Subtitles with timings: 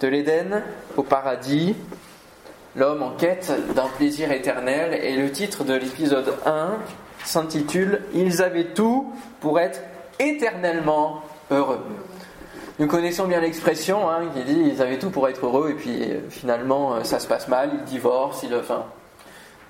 [0.00, 0.62] De l'Éden
[0.96, 1.76] au paradis,
[2.74, 6.78] l'homme en quête d'un plaisir éternel et le titre de l'épisode 1
[7.24, 9.80] s'intitule Ils avaient tout pour être
[10.18, 11.84] éternellement heureux.
[12.78, 16.02] Nous connaissons bien l'expression hein, qui dit ils avaient tout pour être heureux et puis
[16.02, 18.54] euh, finalement euh, ça se passe mal, ils divorcent, ils,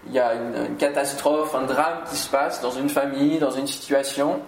[0.07, 3.67] il y a une, catastrophe, un drame qui se passe dans une famille, dans une
[3.67, 4.41] situation.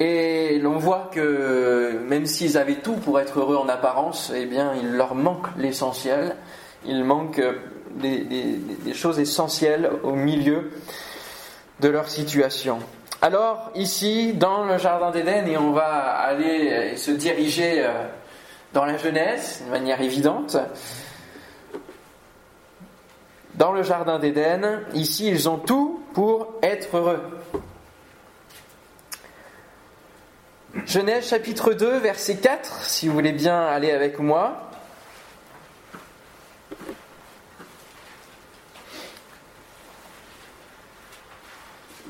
[0.00, 4.74] Et l'on voit que même s'ils avaient tout pour être heureux en apparence, eh bien
[4.74, 6.36] il leur manque l'essentiel,
[6.84, 7.40] il manque
[7.96, 10.70] des, des choses essentielles au milieu
[11.80, 12.80] de leur situation.
[13.22, 18.06] Alors, ici, dans le Jardin d'Éden, et on va aller se diriger euh,
[18.74, 20.58] dans la jeunesse, de manière évidente,
[23.54, 27.22] dans le Jardin d'Éden, ici, ils ont tout pour être heureux.
[30.82, 34.70] Genèse chapitre 2, verset 4, si vous voulez bien aller avec moi.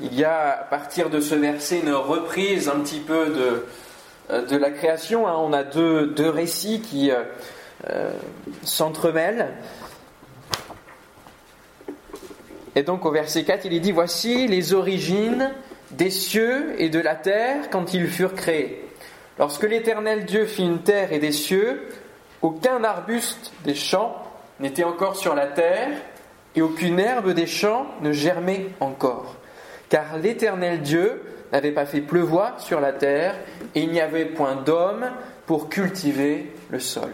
[0.01, 3.65] Il y a à partir de ce verset une reprise un petit peu de,
[4.31, 5.27] euh, de la création.
[5.27, 5.35] Hein.
[5.37, 7.23] On a deux, deux récits qui euh,
[7.89, 8.11] euh,
[8.63, 9.53] s'entremêlent.
[12.75, 15.53] Et donc au verset 4, il est dit, voici les origines
[15.97, 18.83] des cieux et de la terre quand ils furent créés.
[19.37, 21.87] Lorsque l'Éternel Dieu fit une terre et des cieux,
[22.41, 24.15] aucun arbuste des champs
[24.59, 25.89] n'était encore sur la terre,
[26.55, 29.35] et aucune herbe des champs ne germait encore
[29.89, 33.35] car l'Éternel Dieu n'avait pas fait pleuvoir sur la terre,
[33.73, 35.05] et il n'y avait point d'homme
[35.45, 37.11] pour cultiver le sol.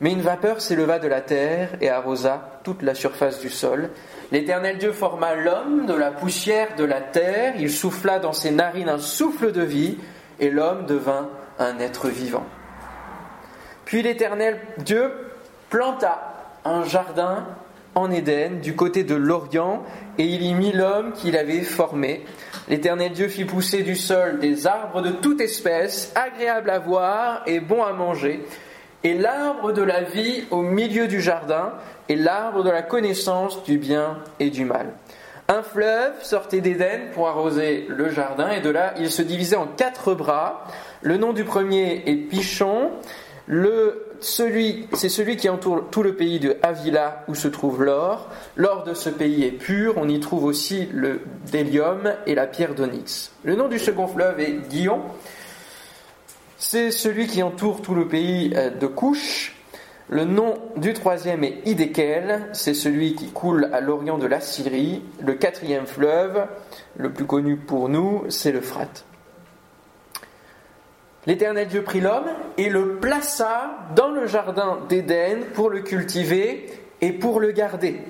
[0.00, 3.90] Mais une vapeur s'éleva de la terre et arrosa toute la surface du sol.
[4.32, 8.88] L'Éternel Dieu forma l'homme de la poussière de la terre, il souffla dans ses narines
[8.88, 9.98] un souffle de vie,
[10.40, 12.46] et l'homme devint un être vivant.
[13.84, 15.12] Puis l'Éternel Dieu
[15.68, 16.32] planta
[16.64, 17.46] un jardin
[17.94, 19.82] en Éden, du côté de l'Orient,
[20.16, 22.24] et il y mit l'homme qu'il avait formé.
[22.70, 27.60] L'Éternel Dieu fit pousser du sol des arbres de toute espèce, agréables à voir et
[27.60, 28.46] bons à manger,
[29.04, 31.72] et l'arbre de la vie au milieu du jardin,
[32.08, 34.86] et l'arbre de la connaissance du bien et du mal.
[35.48, 39.66] Un fleuve sortait d'Éden pour arroser le jardin, et de là il se divisait en
[39.66, 40.64] quatre bras.
[41.02, 42.90] Le nom du premier est Pichon,
[44.20, 48.28] celui, c'est celui qui entoure tout le pays de Avila où se trouve l'or.
[48.56, 51.20] L'or de ce pays est pur, on y trouve aussi le
[51.50, 53.32] délium et la pierre d'onyx.
[53.44, 55.02] Le nom du second fleuve est Guillon.
[56.64, 59.56] C'est celui qui entoure tout le pays euh, de Couche.
[60.08, 65.02] Le nom du troisième est Idékel, c'est celui qui coule à l'orient de la Syrie.
[65.20, 66.46] Le quatrième fleuve,
[66.96, 69.04] le plus connu pour nous, c'est l'Euphrate.
[71.26, 77.12] L'Éternel Dieu prit l'homme et le plaça dans le jardin d'Éden pour le cultiver et
[77.12, 78.02] pour le garder.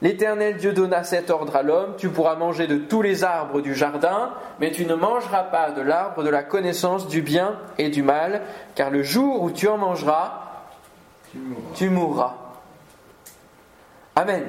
[0.00, 3.74] L'Éternel Dieu donna cet ordre à l'homme, tu pourras manger de tous les arbres du
[3.74, 8.02] jardin, mais tu ne mangeras pas de l'arbre de la connaissance du bien et du
[8.02, 8.42] mal,
[8.76, 10.44] car le jour où tu en mangeras,
[11.74, 12.36] tu mourras.
[14.14, 14.44] Amen.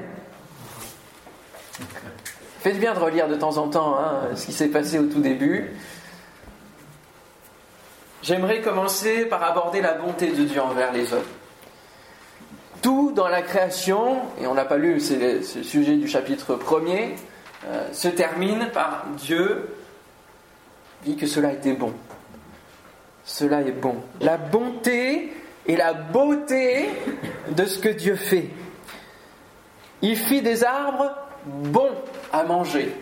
[2.60, 5.22] Faites bien de relire de temps en temps hein, ce qui s'est passé au tout
[5.22, 5.72] début.
[8.22, 11.22] J'aimerais commencer par aborder la bonté de Dieu envers les hommes.
[12.82, 17.16] Tout dans la création, et on n'a pas lu, c'est le, sujet du chapitre premier,
[17.66, 19.76] euh, se termine par Dieu
[21.04, 21.94] dit que cela était bon.
[23.26, 23.96] Cela est bon.
[24.22, 25.34] La bonté
[25.66, 26.90] et la beauté
[27.52, 28.50] de ce que Dieu fait.
[30.02, 31.16] Il fit des arbres
[31.46, 31.96] bons
[32.32, 32.94] à manger.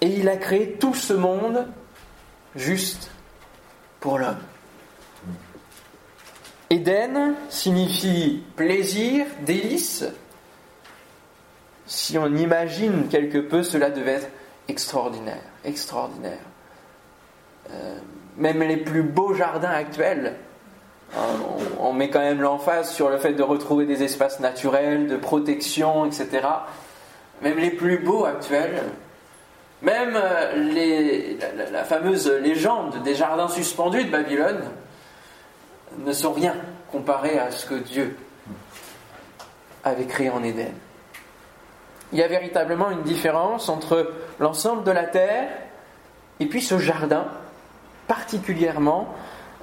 [0.00, 1.68] Et il a créé tout ce monde
[2.56, 3.10] juste
[4.00, 4.40] pour l'homme.
[6.72, 10.06] Éden signifie plaisir, délice.
[11.84, 14.30] Si on imagine quelque peu, cela devait être
[14.68, 15.42] extraordinaire.
[17.70, 17.94] Euh,
[18.38, 20.36] même les plus beaux jardins actuels,
[21.14, 21.20] hein,
[21.78, 26.06] on, met quand même l'emphase sur le fait de retrouver des espaces naturels, de protection,
[26.06, 26.48] etc.
[27.42, 28.82] Même les plus beaux actuels
[29.82, 31.34] même euh,
[31.72, 34.62] la, fameuse légende des jardins suspendus de Babylone
[35.98, 36.54] ne sont rien
[36.90, 38.16] comparé à ce que Dieu
[39.84, 40.72] avait créé en Éden.
[42.12, 45.48] Il y a véritablement une différence entre l'ensemble de la terre
[46.40, 47.26] et puis ce jardin
[48.06, 49.08] particulièrement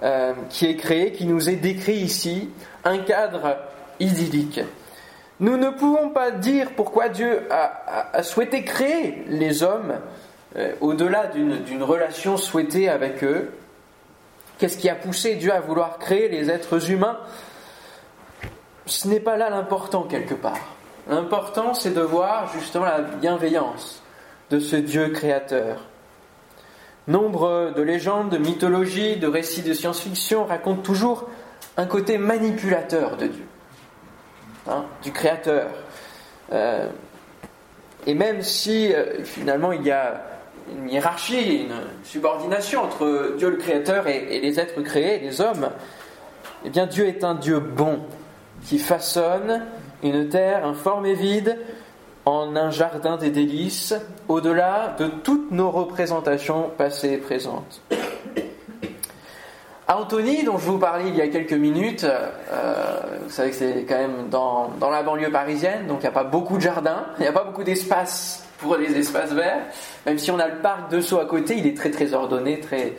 [0.02, 2.50] euh, qui est créé, qui nous est décrit ici,
[2.84, 3.58] un cadre
[4.00, 4.62] idyllique.
[5.40, 10.00] Nous ne pouvons pas dire pourquoi Dieu a, souhaité créer les hommes
[10.56, 13.52] euh, au-delà d'une relation souhaitée avec eux.
[14.60, 17.18] Qu'est-ce qui a poussé Dieu à vouloir créer les êtres humains?
[18.86, 20.76] Ce n'est pas là l'important quelque part.
[21.08, 24.04] L'important, c'est de voir justement la bienveillance
[24.50, 25.86] de ce Dieu créateur.
[27.08, 31.30] Nombre de légendes, de mythologies, de récits de science-fiction racontent toujours
[31.78, 33.46] un côté manipulateur de Dieu,
[34.68, 35.70] hein, du créateur.
[36.52, 36.90] Euh,
[38.06, 40.22] et même si euh, finalement il y a
[40.78, 45.70] une hiérarchie, une subordination entre Dieu le créateur et, les êtres créés, les hommes,
[46.66, 48.00] eh bien Dieu est un Dieu bon
[48.66, 49.66] qui façonne
[50.04, 51.58] une terre informe et vide
[52.26, 53.96] en un jardin des délices,
[54.28, 57.82] au-delà de toutes nos représentations passées et présentes.
[59.88, 63.86] Anthony, dont je vous parlais il y a quelques minutes, euh, vous savez que c'est
[63.88, 67.06] quand même dans, dans, la banlieue parisienne, donc il n'y a pas beaucoup de jardins,
[67.18, 69.62] il n'y a pas beaucoup d'espace pour les espaces verts,
[70.06, 72.60] même si on a le parc de Sceaux à côté, il est très très ordonné,
[72.60, 72.94] très,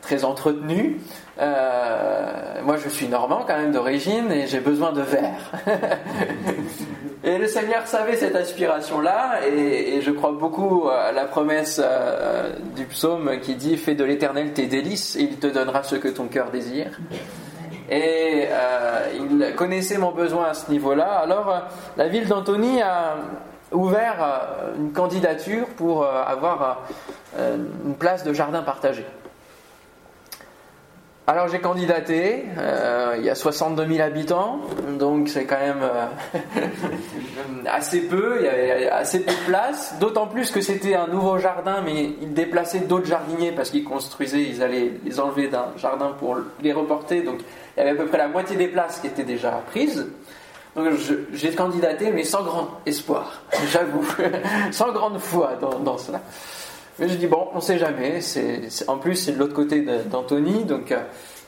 [0.00, 1.00] très entretenu.
[1.38, 5.52] Euh, moi, je suis normand quand même d'origine et j'ai besoin de verre.
[7.24, 12.84] et le Seigneur savait cette aspiration-là et, je crois beaucoup à la promesse euh, du
[12.84, 16.26] psaume qui dit Fais de l'Éternel tes délices et il te donnera ce que ton
[16.28, 16.90] cœur désire.
[17.90, 21.18] Et euh, il connaissait mon besoin à ce niveau-là.
[21.18, 21.62] Alors,
[21.96, 23.16] la ville d'Antony a
[23.72, 24.16] ouvert
[24.78, 26.86] une candidature pour avoir
[27.36, 29.04] une place de jardin partagé.
[31.28, 34.60] Alors j'ai candidaté, euh, il y a 62 000 habitants,
[34.96, 36.06] donc c'est quand même euh,
[37.66, 41.38] assez peu, il y avait assez peu de place, d'autant plus que c'était un nouveau
[41.38, 46.14] jardin, mais ils déplaçaient d'autres jardiniers parce qu'ils construisaient, ils allaient les enlever d'un jardin
[46.16, 47.40] pour les reporter, donc
[47.76, 50.06] il y avait à peu près la moitié des places qui étaient déjà prises.
[50.76, 50.88] Donc
[51.32, 53.42] j'ai candidaté, mais sans grand espoir,
[53.72, 54.04] j'avoue,
[54.70, 56.20] sans grande foi dans, dans cela.
[56.98, 58.20] Mais je dis bon, on sait jamais.
[58.86, 61.00] En plus, c'est de l'autre côté d'Antony, donc euh,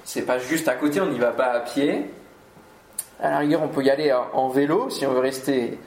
[0.04, 2.10] c'est pas juste à côté, on n'y va pas à pied.
[3.20, 5.78] À la rigueur, on peut y aller en vélo si on veut rester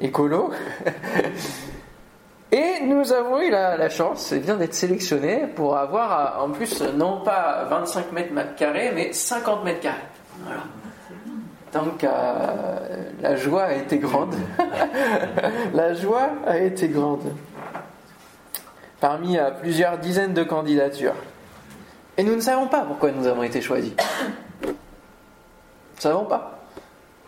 [0.00, 0.50] écolo.
[2.50, 7.20] Et nous avons eu la, chance, c'est bien d'être sélectionnés pour avoir en plus non
[7.20, 9.98] pas 25 mètres carrés, mais 50 mètres carrés.
[10.44, 10.62] Voilà.
[11.72, 12.04] Donc
[13.20, 14.34] la joie a été grande.
[15.74, 17.32] la joie a été grande
[19.00, 21.14] parmi plusieurs dizaines de candidatures.
[22.16, 23.92] Et nous ne savons pas pourquoi nous avons été choisis.
[24.62, 26.58] Nous ne savons pas.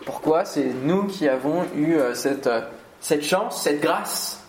[0.05, 2.63] Pourquoi c'est nous qui avons eu euh, cette, euh,
[3.01, 4.43] cette chance, cette grâce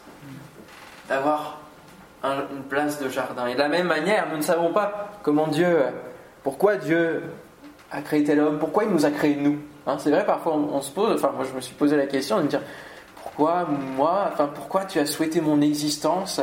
[1.10, 1.60] d'avoir
[2.24, 3.48] une place de jardin.
[3.48, 5.80] Et de la même manière, nous ne savons pas comment Dieu,
[6.44, 7.24] pourquoi Dieu
[7.92, 9.60] a créé tel homme, pourquoi il nous a créé nous.
[9.88, 12.38] Hein, c'est vrai, parfois on, se pose, enfin moi je me suis posé la question
[12.38, 12.62] de me dire,
[13.24, 16.40] pourquoi moi, enfin pourquoi tu as souhaité mon existence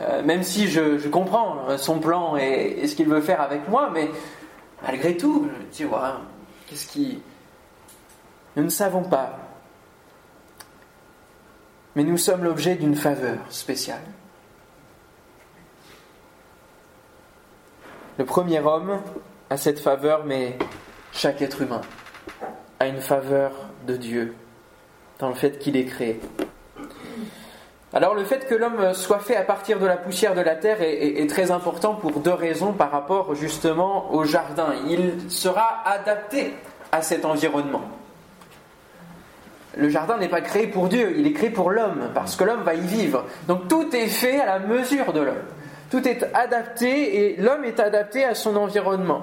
[0.00, 4.10] euh, même si je, comprends son plan et, ce qu'il veut faire avec moi, mais
[4.82, 5.96] malgré tout, je me dis,
[6.66, 7.22] qu'est-ce qui...
[8.56, 9.38] Nous ne savons pas.
[11.96, 14.02] Mais nous sommes l'objet d'une faveur spéciale.
[18.18, 19.00] Le premier homme
[19.50, 20.56] a cette faveur, mais
[21.12, 21.80] chaque être humain
[22.80, 23.52] a une faveur
[23.86, 24.34] de Dieu
[25.18, 26.20] dans le fait qu'il est créé.
[27.92, 30.78] Alors le fait que l'homme soit fait à partir de la poussière de la terre
[30.80, 34.74] est, très important pour deux raisons par rapport justement au jardin.
[34.88, 36.54] Il sera adapté
[36.90, 37.82] à cet environnement.
[39.76, 42.62] Le jardin n'est pas créé pour Dieu, il est créé pour l'homme, parce que l'homme
[42.62, 43.24] va y vivre.
[43.46, 45.34] Donc tout est fait à la mesure de l'homme.
[45.90, 49.22] Tout est adapté et l'homme est adapté à son environnement.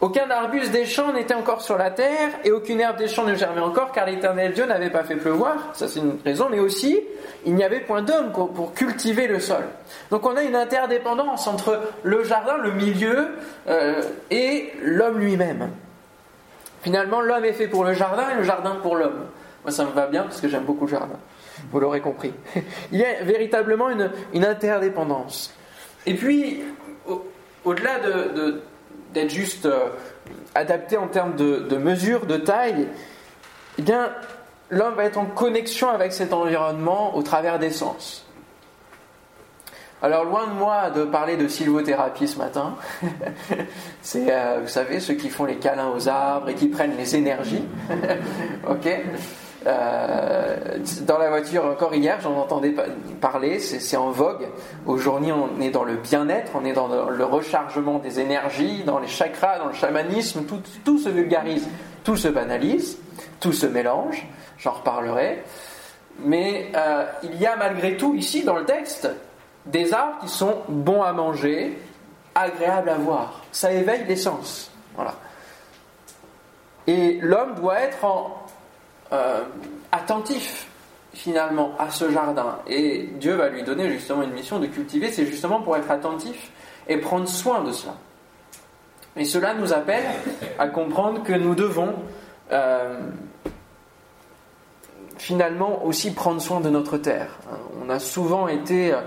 [0.00, 3.34] Aucun arbuste des champs n'était encore sur la terre, et aucune herbe des champs ne
[3.34, 6.98] germait encore, car l'Éternel Dieu n'avait pas fait pleuvoir, ça c'est une raison, mais aussi,
[7.44, 9.62] il n'y avait point d'homme pour cultiver le sol.
[10.10, 13.28] Donc on a une interdépendance entre le jardin, le milieu,
[13.68, 15.68] euh, et l'homme lui-même.
[16.80, 19.26] Finalement, l'homme est fait pour le jardin et le jardin pour l'homme.
[19.64, 21.18] Moi, ça me va bien parce que j'aime beaucoup le jardin.
[21.70, 22.32] Vous l'aurez compris.
[22.92, 25.54] Il y a véritablement une, interdépendance.
[26.06, 26.62] Et puis,
[27.66, 28.62] au-delà de
[29.12, 29.88] d'être juste euh,
[30.54, 32.88] adapté en termes de, mesure, de taille,
[33.78, 34.10] eh bien,
[34.70, 38.26] l'homme va être en connexion avec cet environnement au travers des sens.
[40.02, 42.74] Alors loin de moi de parler de sylvothérapie ce matin,
[44.02, 47.16] c'est, euh, vous savez, ceux qui font les câlins aux arbres et qui prennent les
[47.16, 47.64] énergies,
[48.68, 48.88] ok?
[49.66, 52.74] Euh, dans la voiture, encore hier, j'en entendais
[53.20, 54.46] parler, c'est en vogue.
[54.86, 59.08] Aujourd'hui, on est dans le bien-être, on est dans le rechargement des énergies, dans les
[59.08, 60.44] chakras, dans le chamanisme,
[60.84, 61.68] tout, se vulgarise,
[62.04, 62.98] tout se banalise,
[63.38, 64.26] tout se mélange,
[64.58, 65.42] j'en reparlerai.
[66.20, 69.08] Mais euh, il y a malgré tout ici dans le texte
[69.66, 71.78] des arbres qui sont bons à manger,
[72.34, 73.42] agréable à voir.
[73.52, 74.70] Ça éveille les sens.
[74.96, 75.14] Voilà.
[76.86, 78.04] Et l'homme doit être
[79.12, 79.42] euh,
[79.92, 80.66] attentif
[81.12, 82.58] finalement à ce jardin.
[82.66, 86.50] Et Dieu va lui donner justement une mission de cultiver, c'est justement pour être attentif
[86.88, 87.94] et prendre soin de cela.
[89.16, 90.04] Et cela nous appelle
[90.58, 91.94] à comprendre que nous devons
[92.52, 93.00] euh,
[95.18, 97.38] finalement aussi prendre soin de notre terre.
[97.84, 99.00] On a souvent été euh,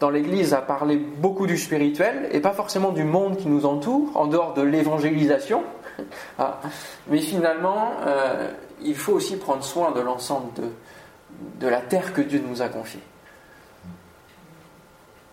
[0.00, 4.10] dans l'Église à parler beaucoup du spirituel et pas forcément du monde qui nous entoure,
[4.16, 5.62] en dehors de l'évangélisation.
[6.40, 6.58] Ah.
[7.06, 7.92] Mais finalement,
[8.84, 10.50] il faut aussi prendre soin de l'ensemble
[11.60, 13.02] de, la terre que Dieu nous a confiée.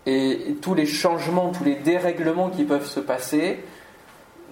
[0.06, 3.64] Et tous les changements, tous les dérèglements qui peuvent se passer,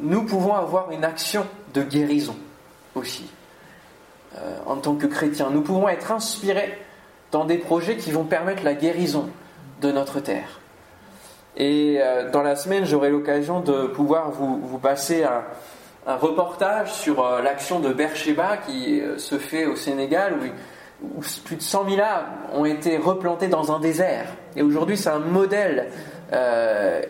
[0.00, 2.36] nous pouvons avoir une action de guérison
[2.94, 3.28] aussi.
[4.38, 6.78] Euh, en tant que chrétiens, nous pouvons être inspirés
[7.32, 9.28] dans des projets qui vont permettre la guérison
[9.80, 10.60] de notre terre.
[11.56, 15.24] Et euh, dans la semaine, j'aurai l'occasion de pouvoir vous, passer
[16.06, 20.34] un, reportage sur euh, l'action de Bercheba qui se fait au Sénégal,
[21.02, 24.26] où, plus de 100 000 arbres ont été replantés dans un désert.
[24.56, 25.88] Et aujourd'hui, c'est un modèle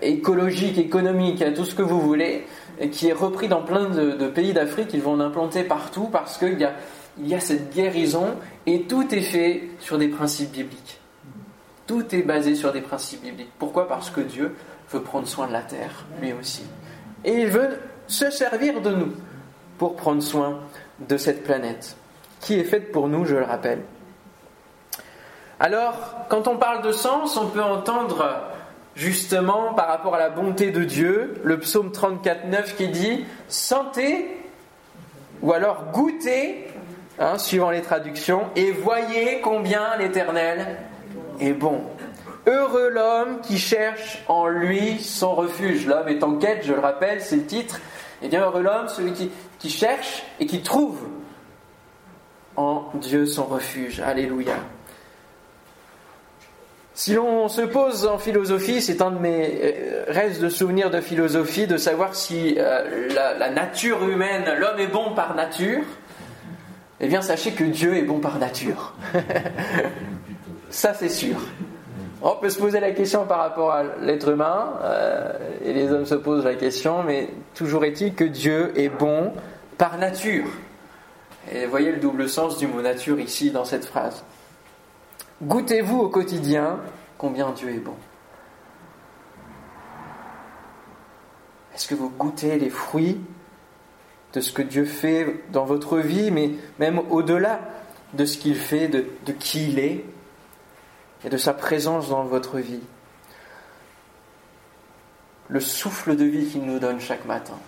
[0.00, 2.47] écologique, économique, tout ce que vous voulez,
[2.92, 4.94] qui est repris dans plein de, pays d'Afrique.
[4.94, 6.73] Ils vont en implanter partout parce qu'il y a,
[7.18, 8.28] y a cette guérison
[8.66, 11.00] et tout est fait sur des principes bibliques.
[11.87, 13.50] Tout est basé sur des principes bibliques.
[13.59, 13.88] Pourquoi?
[13.88, 14.54] Parce que Dieu
[14.90, 16.62] veut prendre soin de la terre, lui aussi.
[17.25, 17.78] Et il veut
[18.11, 19.12] se servir de nous
[19.79, 20.61] pour prendre soin
[20.99, 21.97] de cette planète,
[22.40, 23.81] qui est faite pour nous, je le rappelle.
[25.61, 28.26] Alors, quand on parle de sens, on peut entendre
[28.97, 34.37] justement par rapport à la bonté de Dieu, le psaume 34.9 qui dit Sentez
[35.43, 36.67] ou alors goûtez,
[37.19, 40.76] hein, suivant les traductions, et voyez combien l'Éternel
[41.40, 41.83] est bon.
[42.47, 45.87] Heureux l'homme qui cherche en lui son refuge.
[45.87, 47.81] L'homme est en quête, je le rappelle, c'est le titre.
[48.23, 49.12] Et eh bien heureux l'homme, celui
[49.59, 50.99] qui, cherche et qui trouve
[52.57, 54.00] en Dieu son refuge.
[54.00, 54.57] Alléluia.
[56.93, 61.00] Si l'on se pose en philosophie, c'est un de mes euh, restes de souvenirs de
[61.00, 65.83] philosophie, de savoir si euh, la, nature humaine, l'homme est bon par nature,
[67.00, 68.95] eh bien sachez que Dieu est bon par nature.
[70.71, 71.39] Ça c'est sûr.
[72.23, 75.33] On peut se poser la question par rapport à l'être humain, euh,
[75.65, 79.33] et les hommes se posent la question, mais toujours est-il que Dieu est bon
[79.79, 80.47] par nature.
[81.50, 84.23] Et voyez le double sens du mot nature ici dans cette phrase.
[85.43, 86.79] Goûtez-vous au quotidien
[87.17, 87.95] combien Dieu est bon.
[91.75, 93.19] Est-ce que vous goûtez les fruits
[94.35, 97.61] de ce que Dieu fait dans votre vie, mais même au-delà
[98.12, 99.07] de ce qu'il fait, de,
[99.39, 100.05] qui il est?
[101.25, 102.83] Et de sa présence dans votre vie
[105.49, 107.59] Le souffle de vie qu'il nous donne chaque matin.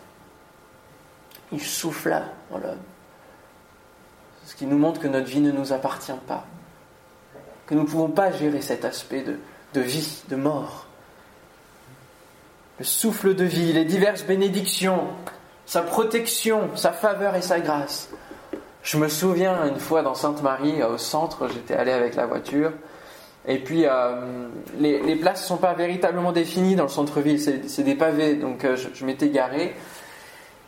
[1.52, 2.78] Il souffle là dans l'homme.
[4.44, 6.46] Ce qui nous montre que notre vie ne nous appartient pas
[7.72, 9.24] que nous ne pouvons pas gérer cet aspect
[9.74, 10.86] de, vie, de mort.
[12.78, 15.06] Le souffle de vie, les diverses bénédictions,
[15.64, 18.10] sa protection, sa faveur et sa grâce.
[18.82, 22.72] Je me souviens une fois dans Sainte-Marie, au centre, j'étais allé avec la voiture,
[23.46, 27.94] et puis euh, les, places ne sont pas véritablement définies dans le centre-ville, c'est des
[27.96, 29.74] pavés, donc euh, je m'étais garé.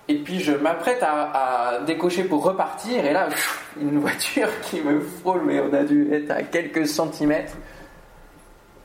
[0.09, 3.28] Et puis je m'apprête à, décocher pour repartir, et là,
[3.81, 7.54] une voiture qui me frôle, mais on a dû être à quelques centimètres.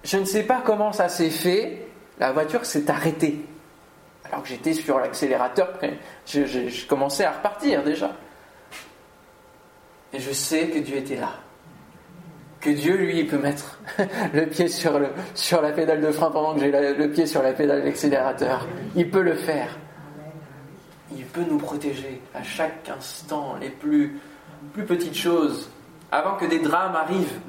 [0.04, 1.88] Je ne sais pas comment ça s'est fait,
[2.20, 3.44] la voiture s'est arrêtée.
[4.26, 5.80] Alors que j'étais sur l'accélérateur,
[6.28, 8.12] je, je, commençais à repartir déjà.
[10.14, 11.32] Et je sais que Dieu était là.
[12.62, 13.80] Que Dieu, lui, peut mettre
[14.34, 17.84] le pied sur, la pédale de frein pendant que j'ai le pied sur la pédale
[17.84, 18.68] d'accélérateur.
[18.96, 19.78] Il peut le faire
[21.16, 24.20] il peut nous protéger à chaque instant, les plus,
[24.74, 25.70] plus petites choses,
[26.12, 27.40] avant que des drames arrivent.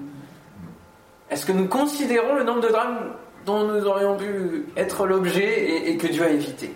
[1.30, 3.12] Est-ce que nous considérons le nombre de drames
[3.46, 6.74] dont nous aurions pu être l'objet et, que Dieu a évité?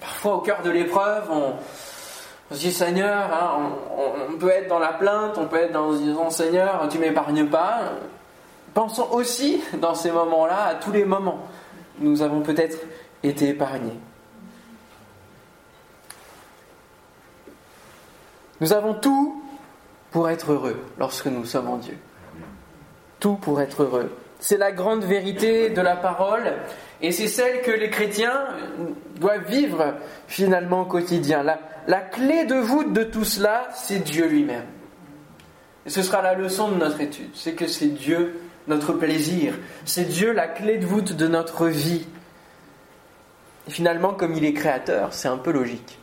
[0.00, 1.54] Parfois, au cœur de l'épreuve, on,
[2.54, 3.72] se dit Seigneur, hein,
[4.30, 7.80] on, peut être dans la plainte, on peut être dans disant Seigneur, tu m'épargnes pas.
[8.72, 11.46] Pensons aussi dans ces moments-là à tous les moments
[11.98, 12.78] nous avons peut-être
[13.22, 13.98] été épargnés.
[18.60, 19.42] Nous avons tout
[20.10, 21.96] pour être heureux lorsque nous sommes en Dieu.
[23.20, 24.10] Tout pour être heureux.
[24.38, 26.52] C'est la grande vérité de la parole
[27.00, 28.46] et c'est celle que les chrétiens
[29.16, 29.94] doivent vivre
[30.26, 31.42] finalement au quotidien.
[31.86, 34.66] La clé de voûte de tout cela, c'est Dieu lui-même.
[35.86, 39.54] Et ce sera la leçon de notre étude, c'est que c'est Dieu notre plaisir.
[39.84, 42.06] C'est Dieu la clé de voûte de notre vie.
[43.68, 45.98] Et finalement, comme il est créateur, c'est un peu logique.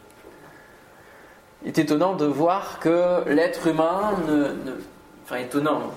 [1.63, 4.73] Il est étonnant de voir que l'être humain ne,
[5.23, 5.91] Enfin, étonnant.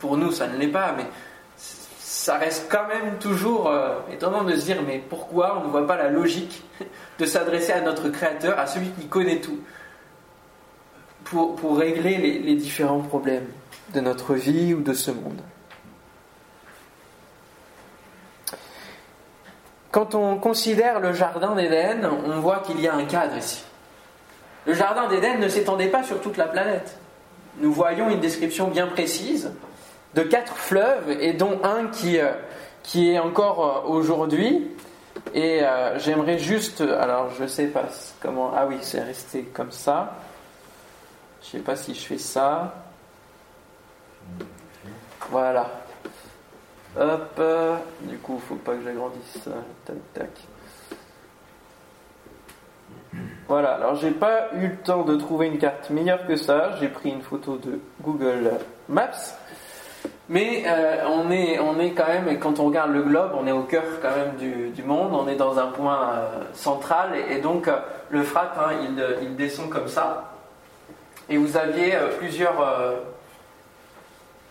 [0.00, 1.06] Pour nous, ça ne l'est pas, mais
[2.24, 5.86] ça reste quand même toujours euh, étonnant de se dire mais pourquoi on ne voit
[5.86, 6.62] pas la logique
[7.18, 9.58] de s'adresser à notre Créateur, à celui qui connaît tout,
[11.24, 13.46] pour, pour régler les différents problèmes
[13.92, 15.42] de notre vie ou de ce monde.
[19.90, 23.62] Quand on considère le jardin d'Éden, on voit qu'il y a un cadre ici.
[24.64, 26.96] Le jardin d'Éden ne s'étendait pas sur toute la planète.
[27.58, 29.52] Nous voyons une description bien précise
[30.14, 32.32] de quatre fleuves et dont un qui, euh,
[32.82, 34.70] qui est encore euh, aujourd'hui.
[35.32, 37.84] Et euh, j'aimerais juste, alors je sais pas
[38.20, 40.14] comment, ah oui, c'est resté comme ça.
[41.42, 42.74] Je sais pas si je fais ça.
[45.30, 45.68] Voilà.
[46.98, 47.42] Hop,
[48.02, 49.48] du coup, faut pas que j'agrandisse.
[49.84, 50.30] Tac, tac.
[53.48, 56.76] Voilà, alors j'ai pas eu le temps de trouver une carte meilleure que ça.
[56.80, 58.52] J'ai pris une photo de Google
[58.88, 59.10] Maps.
[60.28, 63.52] Mais euh, on, est, on est quand même, quand on regarde le globe, on est
[63.52, 67.68] au cœur quand même du, monde, on est dans un point euh, central, et, donc
[67.68, 67.76] euh,
[68.08, 70.32] le Frat, hein, il, il, descend comme ça.
[71.28, 72.54] Et vous aviez plusieurs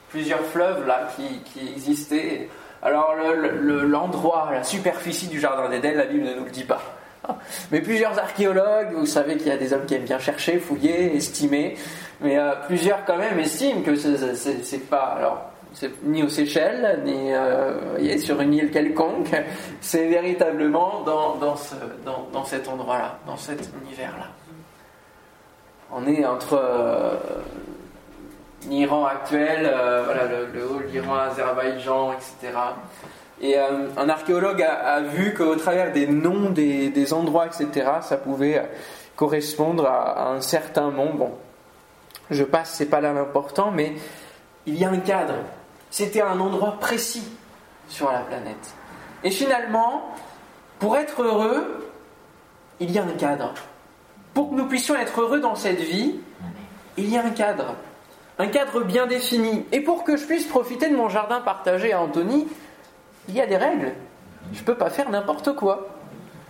[0.09, 2.49] plusieurs fleuves là qui, existaient.
[2.83, 3.15] Alors
[3.61, 6.81] l'endroit, la superficie du jardin d'Éden, la Bible ne nous le dit pas.
[7.71, 11.15] Mais plusieurs archéologues, vous savez qu'il y a des hommes qui aiment bien chercher, fouiller,
[11.15, 11.75] estimer,
[12.19, 15.52] mais euh, plusieurs quand même estiment que c'est pas alors
[16.03, 19.31] ni aux Seychelles ni euh, sur une île quelconque,
[19.81, 21.75] c'est véritablement dans, dans, ce,
[22.05, 24.27] dans, dans cet endroit-là, dans cet univers-là.
[25.95, 27.15] On est entre euh,
[28.67, 32.57] l'Iran actuel, euh, voilà, le, haut l'Iran, Azerbaïdjan, etc.
[33.41, 38.67] Et euh, un archéologue a, vu qu'au travers des noms des, endroits, etc., ça pouvait
[39.15, 41.13] correspondre à, un certain nom.
[41.13, 41.31] Bon,
[42.31, 43.93] je passe, c'est pas là l'important, mais
[44.65, 45.35] il y a un cadre.
[45.93, 47.21] C'était un endroit précis
[47.87, 48.73] sur la planète.
[49.23, 50.09] Et finalement,
[50.79, 51.87] pour être heureux,
[52.79, 53.53] il y a un cadre.
[54.33, 56.15] Pour que nous puissions être heureux dans cette vie,
[56.97, 57.75] il y a un cadre
[58.39, 59.67] un cadre bien défini.
[59.71, 62.47] Et pour que je puisse profiter de mon jardin partagé à Anthony,
[63.27, 63.93] il y a des règles.
[64.51, 65.89] Je ne peux pas faire n'importe quoi.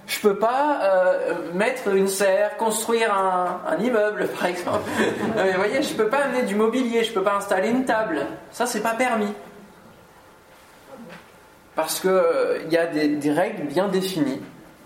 [0.06, 4.90] Je ne peux pas euh, mettre une serre, construire un, immeuble, par exemple.
[5.38, 7.70] Euh, vous voyez, je ne peux pas amener du mobilier, je ne peux pas installer
[7.70, 8.28] une table.
[8.52, 9.34] Ça, c'est pas permis.
[11.76, 14.42] Parce qu'il euh, y a des règles bien définies.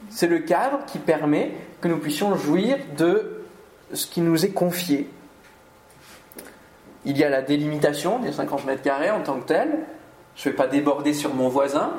[0.09, 1.51] C'est le cadre qui permet
[1.81, 3.43] que nous puissions jouir de
[3.93, 5.09] ce qui nous est confié.
[7.05, 9.79] Il y a la délimitation des 50 mètres carrés en tant que tel.
[10.35, 11.91] Je ne vais pas déborder sur mon voisin.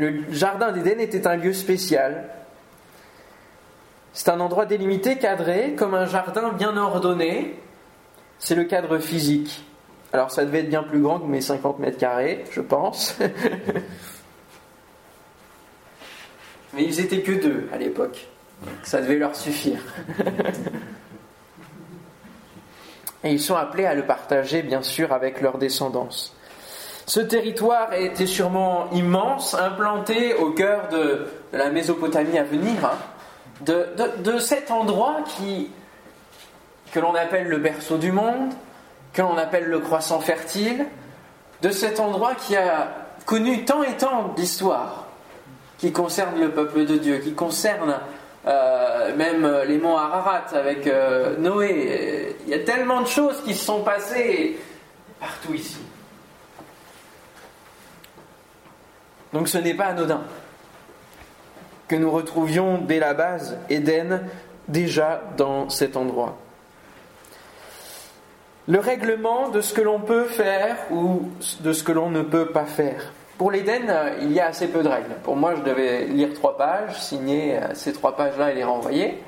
[0.00, 2.30] Le jardin d'Éden était un lieu spécial.
[4.14, 7.60] C'est un endroit délimité, cadré, comme un jardin bien ordonné.
[8.38, 9.62] C'est le cadre physique.
[10.14, 13.14] Alors ça devait être bien plus grand que mes 50 mètres carrés, je pense.
[16.72, 18.26] Mais ils étaient que deux à l'époque.
[18.82, 19.80] Ça devait leur suffire.
[23.22, 26.34] Et ils sont appelés à le partager, bien sûr, avec leur descendance.
[27.10, 32.96] Ce territoire était sûrement immense, implanté au cœur de, la Mésopotamie à venir, hein.
[33.62, 35.72] de, cet endroit qui,
[36.92, 38.52] que l'on appelle le berceau du monde,
[39.12, 40.86] que l'on appelle le croissant fertile,
[41.62, 42.92] de cet endroit qui a
[43.26, 45.06] connu tant et tant d'histoires,
[45.78, 47.98] qui concerne le peuple de Dieu, qui concerne
[48.46, 52.36] euh, même les monts Ararat avec euh, Noé.
[52.46, 54.60] Il y a tellement de choses qui se sont passées
[55.18, 55.80] partout ici.
[59.32, 60.22] Donc ce n'est pas anodin
[61.90, 64.22] que nous retrouvions dès la base Éden
[64.68, 66.38] déjà dans cet endroit.
[68.68, 72.46] Le règlement de ce que l'on peut faire ou de ce que l'on ne peut
[72.46, 73.12] pas faire.
[73.38, 75.14] Pour l'Éden, euh, il y a assez peu de règles.
[75.24, 79.18] Pour moi, je devais lire trois pages, signer euh, ces trois pages-là et les renvoyer.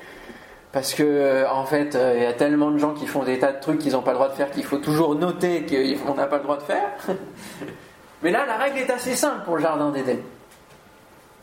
[0.70, 3.52] Parce que, euh, en fait, il y a tellement de gens qui font des tas
[3.52, 6.26] de trucs qu'ils n'ont pas le droit de faire qu'il faut toujours noter qu'on n'a
[6.26, 6.90] pas le droit de faire.
[8.22, 10.18] Mais là, la règle est assez simple pour le jardin d'Éden.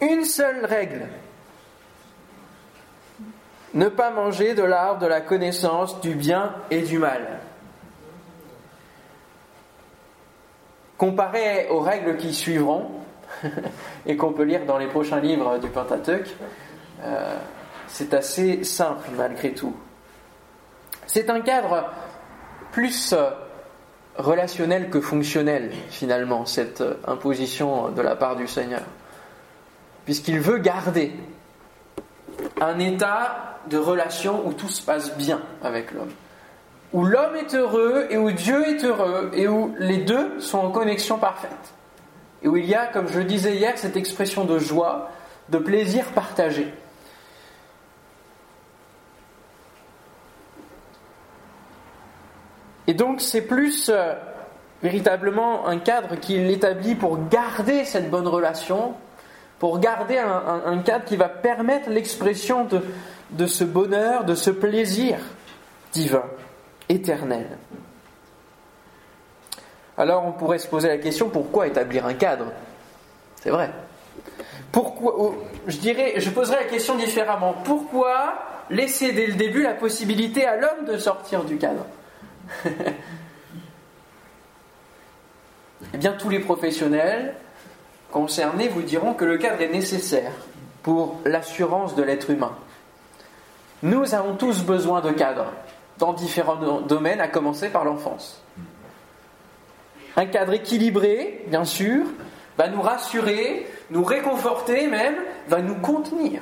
[0.01, 1.07] Une seule règle.
[3.73, 7.39] Ne pas manger de l'arbre de la connaissance du bien et du mal.
[10.97, 12.89] Comparé aux règles qui suivront,
[14.05, 16.35] et qu'on peut lire dans les prochains livres du Pentateuque,
[17.03, 17.37] euh,
[17.87, 19.75] c'est assez simple malgré tout.
[21.07, 21.89] C'est un cadre
[22.71, 23.29] plus euh,
[24.17, 28.81] relationnelle que fonctionnelle, finalement, cette euh, imposition de la part du Seigneur.
[30.05, 31.13] Puisqu'il veut garder
[32.61, 36.11] un état de relation où tout se passe bien avec l'homme.
[36.93, 40.71] Où l'homme est heureux et où Dieu est heureux et où les deux sont en
[40.71, 41.73] connexion parfaite.
[42.41, 45.11] Et où il y a, comme je le disais hier, cette expression de joie,
[45.49, 46.73] de plaisir partagé.
[52.89, 54.15] Et donc c'est plus euh,
[54.81, 58.95] véritablement un cadre qu'il établit pour garder cette bonne relation,
[59.59, 62.67] pour garder un, cadre qui va permettre l'expression
[63.29, 65.19] de, ce bonheur, de ce plaisir
[65.91, 66.23] divin,
[66.87, 67.45] éternel.
[69.95, 72.45] Alors on pourrait se poser la question pourquoi établir un cadre?
[73.35, 73.69] C'est vrai.
[74.71, 75.35] Pourquoi
[75.67, 77.53] Je dirais, je poserais la question différemment.
[77.65, 78.33] Pourquoi
[78.71, 81.85] laisser dès le début la possibilité à l'homme de sortir du cadre?
[85.93, 87.33] Eh bien, tous les professionnels
[88.11, 90.31] concernés vous diront que le cadre est nécessaire
[90.83, 92.51] pour l'assurance de l'être humain.
[93.81, 95.45] Nous avons tous besoin de cadre
[95.97, 98.41] dans différents domaines, à commencer par l'enfance.
[100.15, 102.05] Un cadre équilibré, bien sûr,
[102.57, 105.15] va nous rassurer, nous réconforter même,
[105.47, 106.41] va nous contenir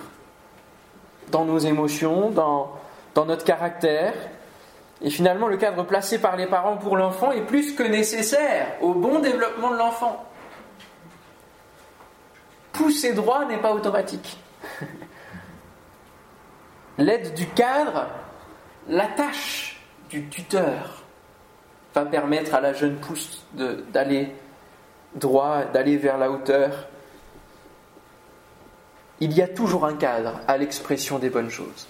[1.31, 2.71] dans nos émotions, dans,
[3.13, 4.13] dans notre caractère,
[5.01, 8.93] et finalement, le cadre placé par les parents pour l'enfant est plus que nécessaire au
[8.93, 10.25] bon développement de l'enfant.
[12.73, 14.37] Pousser droit n'est pas automatique.
[16.97, 18.07] L'aide du cadre,
[18.87, 19.79] la tâche
[20.09, 21.03] du tuteur
[21.93, 24.33] va permettre à la jeune pousse d'aller
[25.13, 26.87] droit, d'aller vers la hauteur.
[29.19, 31.87] Il y a toujours un cadre à l'expression des bonnes choses.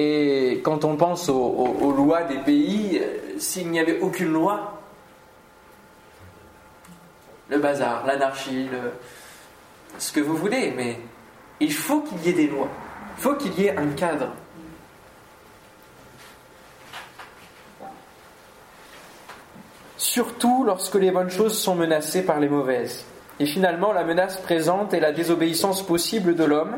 [0.00, 4.80] Et quand on pense aux, lois des pays, euh, s'il n'y avait aucune loi,
[7.48, 8.68] le bazar, l'anarchie,
[9.98, 11.00] ce que vous voulez, mais
[11.58, 12.68] il faut qu'il y ait des lois,
[13.16, 14.28] il faut qu'il y ait un cadre.
[19.96, 23.04] Surtout lorsque les bonnes choses sont menacées par les mauvaises.
[23.40, 26.76] Et finalement, la menace présente est la désobéissance possible de l'homme.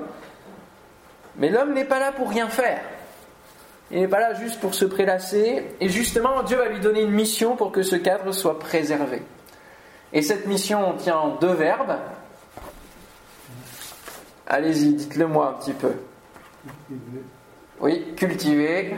[1.37, 2.81] Mais l'homme n'est pas là pour rien faire.
[3.91, 5.65] Il n'est pas là juste pour se prélasser.
[5.81, 9.23] Et justement, Dieu va lui donner une mission pour que ce cadre soit préservé.
[10.13, 11.97] Et cette mission tient en deux verbes.
[14.47, 15.93] Allez-y, dites-le moi un petit peu.
[17.81, 18.95] Oui, cultiver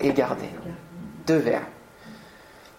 [0.00, 0.48] et garder.
[1.26, 1.64] Deux verbes.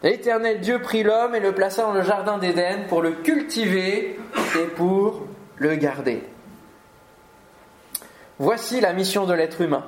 [0.01, 4.17] L'éternel Dieu prit l'homme et le plaça dans le jardin d'Éden pour le cultiver
[4.57, 6.23] et pour le garder.
[8.37, 9.83] Voici la mission de l'être humain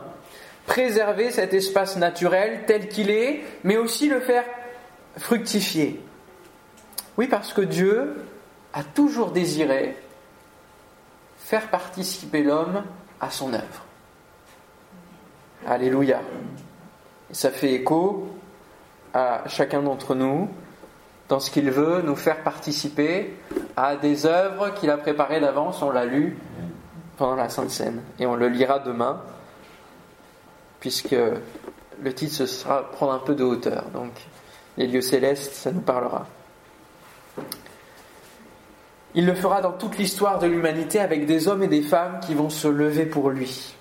[0.65, 4.45] préserver cet espace naturel tel qu'il est, mais aussi le faire
[5.17, 6.01] fructifier.
[7.17, 8.15] Oui, parce que Dieu
[8.73, 9.97] a toujours désiré
[11.37, 12.83] faire participer l'homme
[13.19, 13.85] à son œuvre.
[15.67, 16.21] Alléluia.
[17.31, 18.27] Ça fait écho
[19.13, 20.49] à chacun d'entre nous
[21.27, 23.33] dans ce qu'il veut nous faire participer
[23.75, 25.81] à des œuvres qu'il a préparées d'avance.
[25.81, 26.37] On l'a lu
[27.17, 29.21] pendant la Sainte Seine et on le lira demain
[30.81, 31.15] puisque
[32.01, 33.85] le titre ce sera prendre un peu de hauteur.
[33.93, 34.11] Donc,
[34.75, 36.27] les lieux célestes, ça nous parlera.
[39.15, 42.33] Il le fera dans toute l'histoire de l'humanité avec des hommes et des femmes qui
[42.33, 43.75] vont se lever pour lui.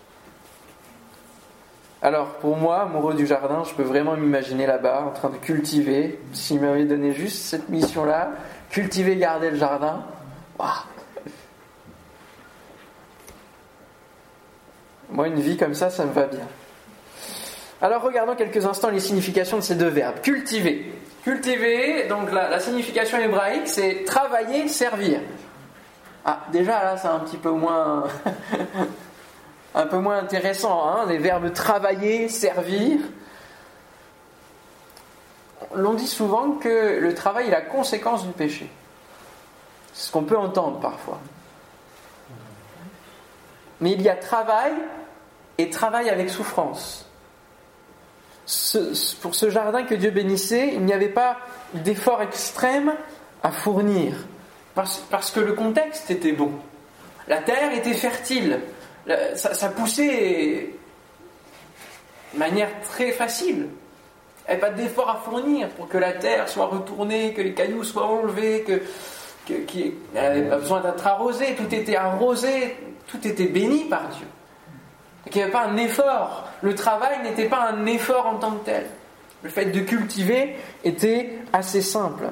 [2.03, 6.21] Alors, pour moi, amoureux du jardin, je peux vraiment m'imaginer là-bas en train de cultiver.
[6.33, 8.31] S'il m'avait donné juste cette mission-là,
[8.71, 10.05] cultiver, garder le jardin,
[15.13, 16.47] Moi, une vie comme ça, ça me va bien.
[17.83, 20.21] Alors regardons quelques instants les significations de ces deux verbes.
[20.21, 20.93] Cultiver.
[21.25, 25.21] Cultiver, donc la, signification hébraïque, c'est travailler, servir.
[26.25, 28.05] Ah, déjà là, c'est un petit peu moins,
[29.75, 30.89] un peu moins intéressant.
[30.89, 33.01] Hein, les verbes travailler, servir.
[35.75, 38.71] L'on dit souvent que le travail est la conséquence du péché.
[39.95, 41.19] C'est ce qu'on peut entendre parfois.
[43.81, 44.73] Mais il y a travail
[45.57, 47.10] et travail avec souffrance
[49.21, 51.39] pour ce jardin que Dieu bénissait, il n'y avait pas
[51.75, 52.95] d'effort extrême
[53.43, 54.15] à fournir,
[54.75, 56.53] parce, que le contexte était bon.
[57.29, 58.61] La terre était fertile,
[59.35, 60.71] ça, poussait
[62.35, 63.69] de manière très facile.
[64.49, 67.55] Il n'y avait pas d'effort à fournir pour que la terre soit retournée, que les
[67.55, 73.47] cailloux soient enlevés, que, qu'il n'avait pas besoin d'être arrosé, tout était arrosé, tout était
[73.47, 74.27] béni par Dieu
[75.29, 76.49] qu'il n'y avait pas un effort.
[76.63, 78.87] Le travail n'était pas un effort en tant que tel.
[79.43, 82.25] Le fait de cultiver était assez simple.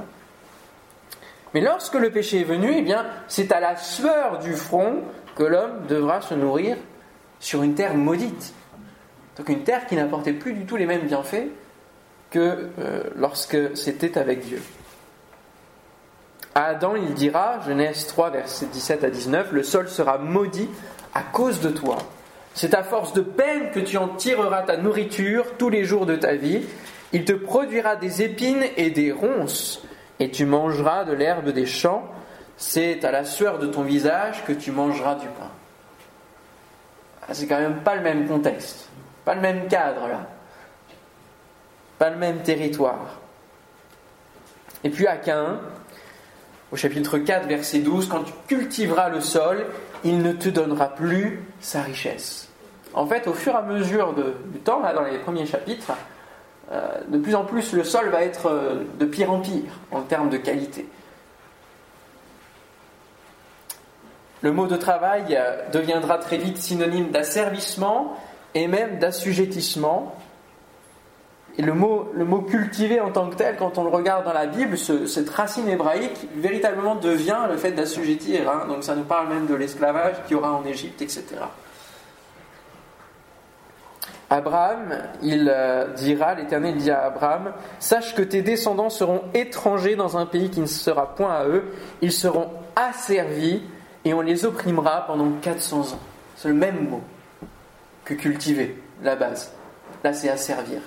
[1.55, 5.03] Mais lorsque le péché est venu, eh bien, c'est à la sueur du front
[5.35, 6.77] que l'homme devra se nourrir
[7.41, 8.53] sur une terre maudite.
[9.37, 11.49] Donc une terre qui n'apportait plus du tout les mêmes bienfaits
[12.31, 14.61] que euh, lorsque c'était avec Dieu.
[16.55, 20.69] À Adam, il dira, Genèse 3, versets 17 à 19, le sol sera maudit
[21.15, 21.99] à cause de toi.
[22.59, 26.17] C'est à force de peine que tu en tireras ta nourriture tous les jours de
[26.17, 26.67] ta vie.
[27.13, 29.81] Il te produira des épines et des ronces,
[30.19, 32.03] et tu mangeras de l'herbe des champs.
[32.57, 35.53] C'est à la sueur de ton visage que tu mangeras du pain.
[37.23, 38.89] Ah, c'est quand même pas le même contexte,
[39.25, 40.27] pas le même cadre là,
[41.97, 43.21] pas le même territoire.
[44.83, 45.61] Et puis à Cain,
[46.73, 49.65] au chapitre 4, verset 12, quand tu cultiveras le sol,
[50.03, 52.48] il ne te donnera plus sa richesse.
[52.99, 55.93] En fait, au fur et à mesure du temps, là, dans les premiers chapitres,
[56.73, 60.01] euh, de plus en plus le sol va être euh, de pire en pire en
[60.01, 60.85] termes de qualité.
[64.41, 68.17] Le mot de travail euh, deviendra très vite synonyme d'asservissement
[68.57, 70.17] et même d'assujettissement.
[71.57, 74.33] Et le mot, le mot cultiver en tant que tel, quand on le regarde dans
[74.33, 78.51] la Bible, cette racine hébraïque véritablement devient le fait d'assujettir.
[78.51, 78.67] Hein.
[78.67, 81.37] Donc ça nous parle même de l'esclavage qu'il y aura en Égypte, etc.
[84.31, 90.19] Abraham, il euh, dira, l'Éternel dit à Abraham, sache que tes descendants seront étrangers dans
[90.19, 91.65] un pays qui ne sera point à eux,
[92.03, 93.63] ils seront asservis
[94.05, 96.01] et on les opprimera pendant 400 ans.
[96.37, 97.03] C'est le même mot
[98.05, 99.53] que cultiver, la base.
[100.05, 100.81] Là, c'est asservir.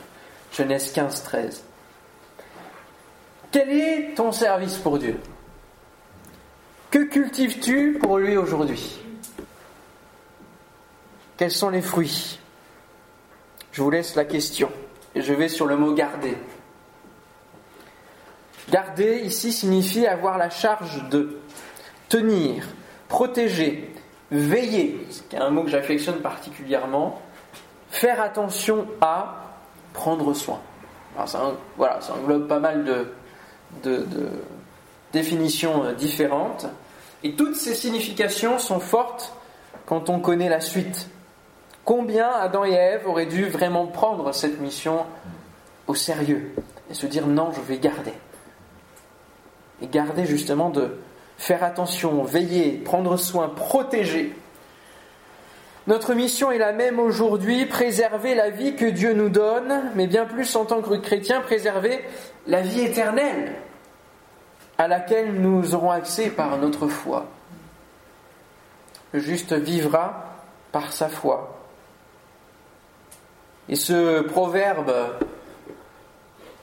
[0.52, 1.64] Genèse 15, 13.
[3.52, 5.20] Quel est ton service pour Dieu?
[6.92, 9.00] Que cultives-tu pour lui aujourd'hui?
[11.38, 12.41] Quels sont les fruits?
[13.72, 14.70] Je vous laisse la question
[15.16, 16.38] et je vais sur le mot garder.
[18.70, 21.38] Garder ici signifie avoir la charge de
[22.10, 22.66] tenir,
[23.08, 23.94] protéger,
[24.32, 27.22] veiller, c'est un mot que j'affectionne particulièrement,
[27.90, 29.38] faire attention à,
[29.94, 30.62] prendre soin.
[31.26, 32.86] ça, voilà, ça englobe pas mal
[33.84, 34.08] de,
[35.12, 36.66] définitions euh, différentes.
[37.24, 39.34] Et toutes ces significations sont fortes
[39.86, 41.10] quand on connaît la suite.
[41.92, 45.06] Combien Adam et Ève auraient dû vraiment prendre cette mission
[45.88, 46.56] au sérieux
[46.90, 48.14] et se dire non, je vais garder.
[49.82, 50.98] Et garder justement de
[51.38, 54.34] faire attention, veiller, prendre soin, protéger
[55.86, 60.24] notre mission est la même aujourd'hui, préserver la vie que Dieu nous donne, mais bien
[60.24, 62.06] plus en tant que chrétien, préserver
[62.48, 63.52] la vie éternelle
[64.78, 67.26] à laquelle nous aurons accès par notre foi.
[69.12, 70.38] Le juste vivra
[70.72, 71.51] par sa foi.
[73.72, 74.94] Et ce proverbe,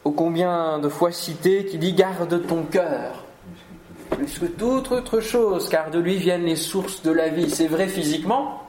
[0.05, 3.25] ô combien de fois cité, qui dit Garde ton cœur,
[4.11, 7.49] plus que toute autre chose, car de lui viennent les sources de la vie.
[7.49, 8.63] C'est vrai physiquement,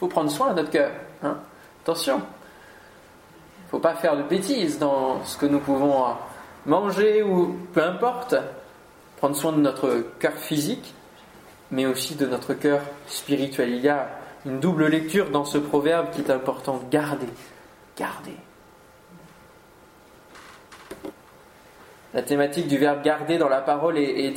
[0.00, 0.92] faut prendre soin de notre cœur.
[1.22, 1.36] Hein.
[1.82, 2.16] Attention.
[2.16, 6.04] Il ne faut pas faire de bêtises dans ce que nous pouvons
[6.64, 8.34] manger ou peu importe.
[9.18, 10.94] Prendre soin de notre cœur physique,
[11.70, 13.74] mais aussi de notre cœur spirituel.
[13.74, 14.08] Il y a
[14.46, 16.80] une double lecture dans ce proverbe qui est important.
[16.90, 17.26] Gardez.
[17.96, 18.36] Gardez.
[22.12, 24.34] La thématique du verbe garder dans la parole est,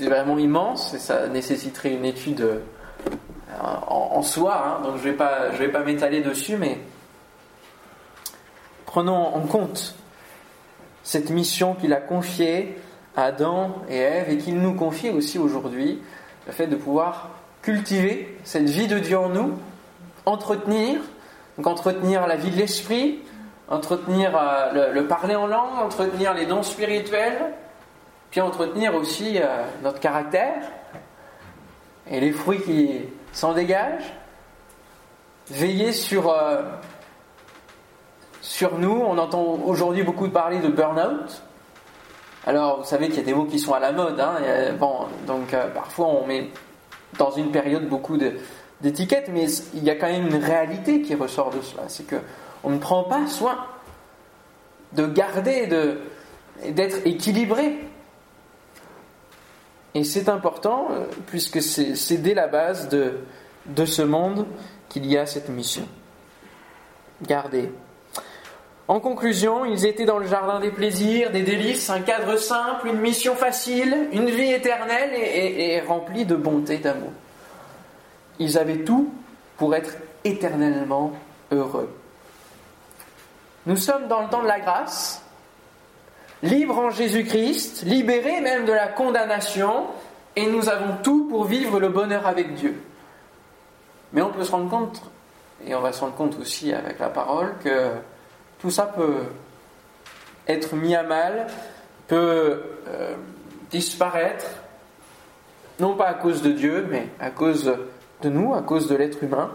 [0.00, 2.60] vraiment immense et ça nécessiterait une étude
[3.60, 6.78] en, soi, hein, donc je ne vais pas, vais pas m'étaler dessus, mais
[8.86, 9.94] prenons en compte
[11.02, 12.76] cette mission qu'il a confiée
[13.16, 16.00] à Adam et Ève et qu'il nous confie aussi aujourd'hui,
[16.46, 17.30] le fait de pouvoir
[17.62, 19.58] cultiver cette vie de Dieu en nous,
[20.26, 21.00] entretenir,
[21.56, 23.20] donc entretenir la vie de l'esprit,
[23.68, 27.54] entretenir euh, le, parler en langue, entretenir les dons spirituels,
[28.30, 30.62] puis entretenir aussi euh, notre caractère
[32.10, 33.00] et les fruits qui,
[33.32, 34.02] s'en dégage.
[35.50, 36.62] Veiller sur, euh,
[38.42, 39.02] sur nous.
[39.06, 41.42] On entend aujourd'hui beaucoup parler de burn-out.
[42.46, 44.20] Alors, vous savez qu'il y a des mots qui sont à la mode.
[44.20, 44.34] Hein,
[44.78, 46.50] bon, donc, parfois, on met
[47.18, 48.18] dans une période beaucoup
[48.80, 51.84] d'étiquettes, mais il y a quand même une réalité qui ressort de cela.
[51.88, 52.16] C'est que
[52.64, 53.66] on ne prend pas soin
[54.92, 55.68] de garder,
[56.68, 57.78] d'être équilibré
[59.94, 63.20] et c'est important, euh, puisque c'est dès la base de,
[63.66, 64.46] de ce monde
[64.88, 65.86] qu'il y a cette mission.
[67.22, 67.70] Gardez.
[68.92, 73.00] En conclusion, ils étaient dans le jardin des plaisirs, des délices, un cadre simple, une
[73.00, 77.08] mission facile, une vie éternelle et, remplie de bonté, d'amour.
[78.38, 79.10] Ils avaient tout
[79.56, 81.12] pour être éternellement
[81.50, 81.88] heureux.
[83.64, 85.22] Nous sommes dans le temps de la grâce,
[86.42, 89.86] libres en Jésus-Christ, libérés même de la condamnation,
[90.36, 92.78] et nous avons tout pour vivre le bonheur avec Dieu.
[94.12, 95.00] Mais on peut se rendre compte,
[95.66, 97.92] et on va se rendre compte aussi avec la parole, que
[98.62, 99.24] tout ça peut
[100.46, 101.48] être mis à mal,
[102.06, 103.14] peut euh,
[103.72, 104.46] disparaître,
[105.80, 107.76] non pas à cause de Dieu, mais à cause
[108.22, 109.50] de nous, à cause de l'être humain.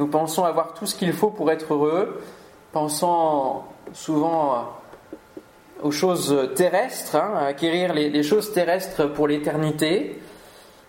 [0.00, 2.20] Nous pensons avoir tout ce qu'il faut pour être heureux,
[2.72, 4.72] pensant souvent
[5.80, 10.20] aux choses terrestres, hein, à acquérir les, choses terrestres pour l'éternité,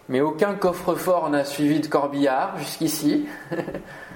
[0.08, 3.28] mais aucun coffre-fort n'a suivi de corbillard jusqu'ici.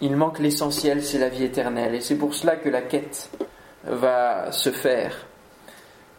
[0.00, 3.30] Il manque l'essentiel, c'est la vie éternelle, et c'est pour cela que la quête
[3.84, 5.26] va se faire.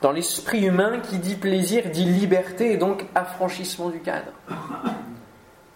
[0.01, 4.31] Dans l'esprit humain, qui dit plaisir dit liberté et donc affranchissement du cadre.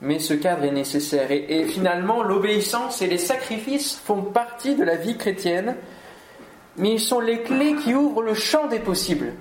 [0.02, 1.32] Mais ce cadre est nécessaire.
[1.32, 5.76] Et, finalement, l'obéissance et les sacrifices font partie de la vie chrétienne,
[6.78, 9.34] mais ils sont les clés qui ouvrent le champ des possibles.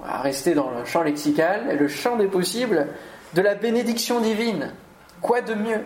[0.00, 2.88] On va rester dans le champ lexical, le champ des possibles
[3.34, 4.72] de la bénédiction divine.
[5.20, 5.80] Quoi de mieux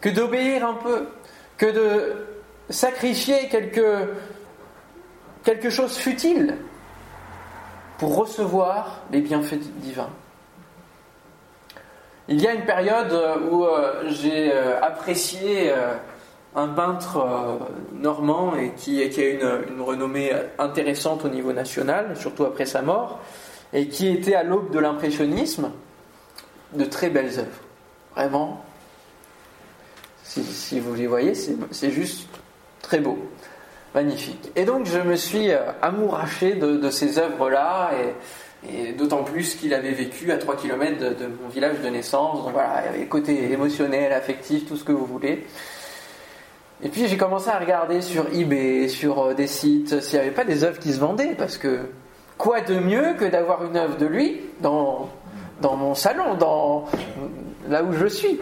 [0.00, 1.08] que d'obéir un peu,
[1.58, 2.26] que de
[2.70, 4.08] sacrifier quelque,
[5.44, 6.56] quelque chose futile
[7.98, 10.10] pour recevoir les bienfaits divins.
[12.28, 13.12] Il y a une période
[13.50, 15.94] où euh, j'ai euh, apprécié euh,
[16.54, 17.26] un peintre
[17.94, 23.20] normand et qui, a une, une, renommée intéressante au niveau national, surtout après sa mort,
[23.72, 25.70] et qui était à l'aube de l'impressionnisme,
[26.74, 27.62] de très belles œuvres.
[28.14, 28.62] Vraiment,
[30.28, 32.28] si, vous les voyez, c'est juste
[32.82, 33.18] très beau
[33.94, 34.50] magnifique.
[34.56, 37.90] Et donc je me suis euh, amouraché de, ces œuvres-là,
[38.68, 42.42] et, d'autant plus qu'il avait vécu à 3 km de, mon village de naissance.
[42.44, 45.46] Donc voilà, il y avait côté émotionnel, affectif, tout ce que vous voulez.
[46.82, 50.34] Et puis j'ai commencé à regarder sur eBay, sur euh, des sites, s'il n'y avait
[50.34, 51.80] pas des œuvres qui se vendaient, parce que
[52.36, 55.08] quoi de mieux que d'avoir une œuvre de lui dans,
[55.62, 56.86] dans mon salon, dans
[57.68, 58.38] là où je suis?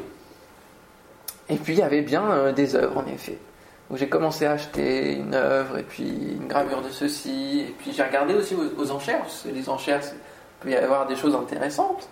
[1.49, 3.39] Et puis il y avait bien euh, des œuvres en effet.
[3.89, 7.67] Donc j'ai commencé à acheter une œuvre et puis une gravure de ceci.
[7.69, 10.15] Et puis j'ai regardé aussi aux, enchères, parce que les enchères, il
[10.61, 12.09] peut y avoir des choses intéressantes.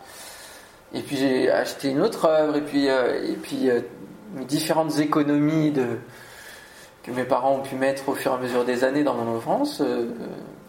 [0.93, 3.81] Et puis j'ai acheté une autre œuvre et puis, euh, et puis euh,
[4.47, 5.73] différentes économies
[7.03, 9.37] que mes parents ont pu mettre au fur et à mesure des années dans mon
[9.37, 10.07] enfance euh,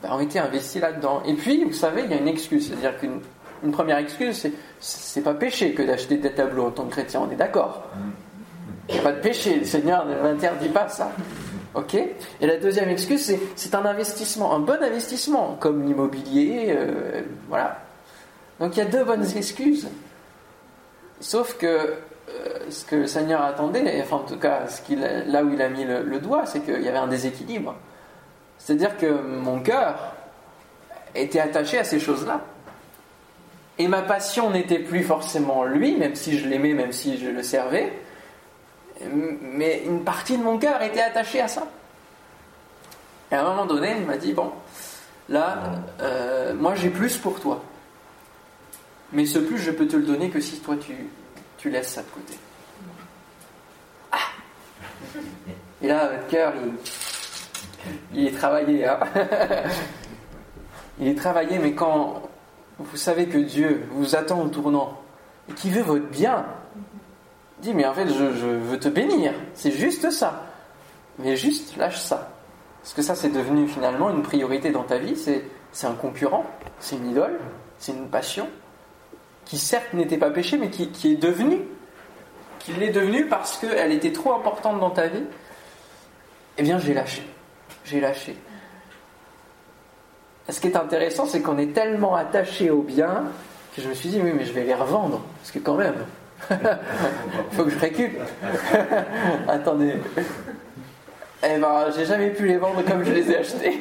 [0.09, 1.21] ont été investies là-dedans.
[1.25, 2.67] Et puis, vous savez, il y a une excuse.
[2.67, 3.21] C'est-à-dire qu'une
[3.63, 7.21] une première excuse, c'est c'est pas péché que d'acheter des tableaux en tant que chrétien,
[7.27, 7.83] on est d'accord.
[7.95, 8.24] Mm.
[8.87, 11.11] Pas de péché, le Seigneur ne m'interdit pas ça.
[11.73, 11.95] Ok?
[11.95, 17.81] Et la deuxième excuse, c'est c'est un investissement, un bon investissement, comme l'immobilier, euh, voilà.
[18.59, 19.89] Donc il y a deux bonnes excuses.
[21.19, 24.63] Sauf que euh, ce que le Seigneur attendait, enfin en tout cas
[25.27, 27.75] là où il a mis le, doigt, c'est qu'il y avait un déséquilibre.
[28.57, 30.13] C'est-à-dire que mon cœur
[31.13, 32.41] était attaché à ces choses-là.
[33.77, 37.43] Et ma passion n'était plus forcément lui, même si je l'aimais, même si je le
[37.43, 37.91] servais,
[39.41, 41.67] mais une partie de mon cœur était attachée à ça.
[43.31, 44.51] Et à un moment donné, il m'a dit, bon,
[45.29, 45.59] là,
[46.01, 47.63] euh, moi j'ai plus pour toi.
[49.11, 52.07] Mais ce plus, je peux te le donner que si toi tu, laisses ça de
[52.07, 52.37] côté.
[54.11, 54.17] Ah
[55.81, 56.53] Et là, votre cœur,
[58.13, 58.85] il, il est travaillé.
[58.85, 58.99] Hein
[60.99, 62.21] il est travaillé, mais quand
[62.77, 65.01] vous savez que Dieu vous attend au tournant
[65.49, 66.45] et qu'il veut votre bien,
[67.59, 69.33] Dis, mais en fait, je, veux te bénir.
[69.53, 70.43] C'est juste ça.
[71.19, 72.31] Mais juste lâche ça.
[72.81, 75.15] Parce que ça, c'est devenu finalement une priorité dans ta vie.
[75.15, 76.45] C'est un concurrent,
[76.79, 77.39] c'est une idole,
[77.79, 78.47] c'est une passion
[79.45, 81.61] qui certes n'était pas péché, mais qui, qui est devenue.
[82.59, 85.23] Qui l'est devenue parce qu'elle était trop importante dans ta vie.
[86.57, 87.21] Eh bien, j'ai lâché.
[87.83, 88.35] J'ai lâché.
[90.49, 93.25] ce qui est intéressant, c'est qu'on est tellement attaché au bien
[93.75, 95.21] que je me suis dit, oui, mais je vais les revendre.
[95.41, 96.05] Parce que quand même,
[97.51, 98.25] faut que je récupère.
[99.47, 99.95] Attendez.
[101.43, 103.79] Eh ben, j'ai jamais pu les vendre comme je les ai achetés.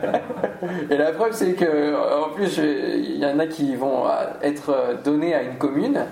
[0.90, 4.06] Et la preuve, c'est que, en plus, il y en a qui vont
[4.42, 6.04] être donnés à une commune.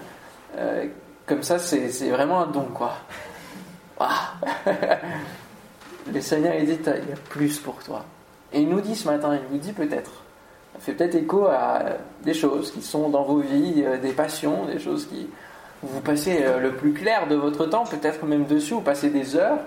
[0.59, 0.87] Euh,
[1.27, 2.93] comme ça, c'est vraiment un don, quoi.
[3.99, 4.35] Ah.
[6.13, 8.05] Le Seigneur, il dit, il y a plus pour toi.
[8.53, 10.11] Et il nous dit ce matin, il nous dit peut-être,
[10.75, 11.85] ça fait peut-être écho à
[12.25, 15.29] des choses qui sont dans vos vies, euh, des passions, des choses qui,
[15.83, 19.37] vous passez euh, le plus clair de votre temps, peut-être même dessus, vous passez des
[19.37, 19.59] heures,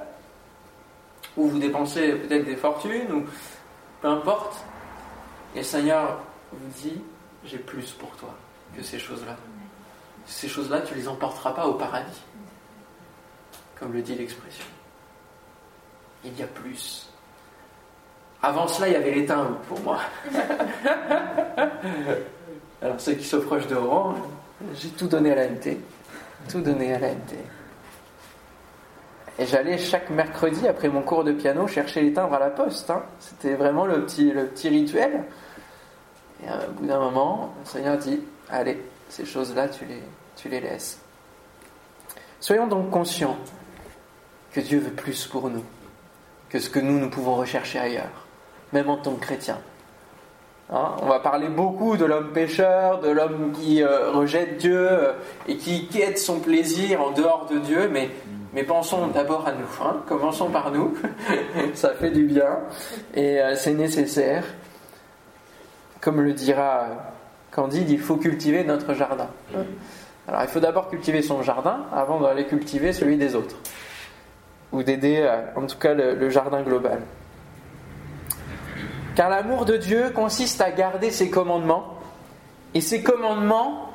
[1.36, 3.26] ou vous dépensez peut-être des fortunes, ou
[4.02, 4.64] peu importe.
[5.56, 6.20] Et le Seigneur
[6.52, 7.02] vous dit,
[7.46, 8.36] j'ai plus pour toi
[8.76, 9.36] que ces choses-là.
[10.26, 12.22] Ces choses-là, tu ne les emporteras pas au paradis.
[13.80, 14.66] comme le dit l'expression.
[16.24, 17.10] Il y a plus.
[18.42, 20.00] Avant cela, il y avait l'étain pour moi.
[22.82, 24.18] Alors ceux qui sont proches de Orange,
[24.76, 25.48] j'ai tout donné à la.
[26.50, 27.38] Tout donné à la NT.
[29.40, 32.90] Et j'allais chaque mercredi, après mon cours de piano, chercher les timbres à la poste.
[32.90, 33.04] Hein.
[33.20, 35.24] C'était vraiment le petit, le petit rituel.
[36.44, 38.80] Et au bout d'un moment, le Seigneur dit Allez,
[39.10, 40.04] ces choses-là, tu les,
[40.36, 41.00] tu les laisses.
[42.40, 43.38] Soyons donc conscients
[44.52, 45.64] que Dieu veut plus pour nous
[46.54, 48.28] que ce que nous, nous pouvons rechercher ailleurs,
[48.74, 49.60] même en tant que chrétiens.
[50.74, 55.12] Hein, on va parler beaucoup de l'homme pécheur, de l'homme qui euh, rejette Dieu euh,
[55.48, 58.10] et qui quête son plaisir en dehors de Dieu, mais,
[58.64, 59.86] pensons d'abord à nous.
[59.86, 60.02] Hein.
[60.08, 60.96] commençons par nous,
[61.76, 62.58] ça fait du bien
[63.14, 64.46] et euh, c'est nécessaire.
[66.02, 66.88] Comme le dira
[67.52, 69.30] Candide, il faut cultiver notre jardin.
[70.28, 73.58] Alors il faut d'abord cultiver son jardin avant d'aller cultiver celui des autres.
[74.72, 77.00] Ou d'aider en tout cas le jardin global.
[79.16, 81.98] Car l'amour de Dieu consiste à garder ses commandements,
[82.74, 83.92] et ses commandements